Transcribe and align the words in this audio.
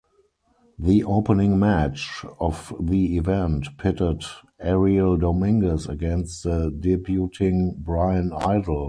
The 0.79 1.03
opening 1.03 1.59
match 1.59 2.25
of 2.39 2.73
the 2.79 3.17
event 3.17 3.67
pitted 3.77 4.23
Ariel 4.59 5.15
Dominguez 5.15 5.85
against 5.85 6.43
the 6.43 6.71
debuting 6.71 7.77
Bryan 7.77 8.33
Idol. 8.33 8.79